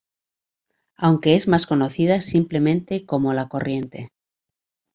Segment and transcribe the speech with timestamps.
[0.97, 4.09] Aunque es más conocida simplemente como La Corriente.